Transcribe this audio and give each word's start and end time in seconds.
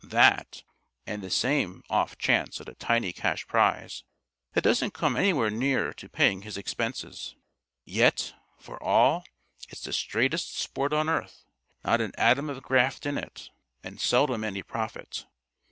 That, 0.03 0.63
and 1.05 1.21
the 1.21 1.29
same 1.29 1.83
off 1.87 2.17
chance 2.17 2.59
at 2.59 2.67
a 2.67 2.73
tiny 2.73 3.13
cash 3.13 3.45
prize 3.45 4.03
that 4.53 4.63
doesn't 4.63 4.95
come 4.95 5.15
anywhere 5.15 5.51
near 5.51 5.93
to 5.93 6.09
paying 6.09 6.41
his 6.41 6.57
expenses. 6.57 7.35
Yet, 7.85 8.33
for 8.57 8.81
all, 8.81 9.23
it's 9.69 9.83
the 9.83 9.93
straightest 9.93 10.57
sport 10.57 10.91
on 10.91 11.07
earth. 11.07 11.45
Not 11.85 12.01
an 12.01 12.13
atom 12.17 12.49
of 12.49 12.63
graft 12.63 13.05
in 13.05 13.15
it, 13.15 13.51
and 13.83 14.01
seldom 14.01 14.43
any 14.43 14.63
profit.... 14.63 15.27